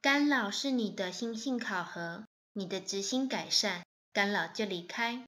[0.00, 5.24] 干扰是你的心性考核你的执行改善干扰就离开。